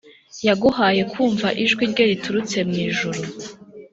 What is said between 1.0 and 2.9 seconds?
kumva ijwi rye riturutse mu